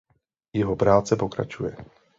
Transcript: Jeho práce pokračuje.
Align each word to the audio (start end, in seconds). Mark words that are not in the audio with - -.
Jeho 0.55 0.75
práce 0.75 1.15
pokračuje. 1.15 1.77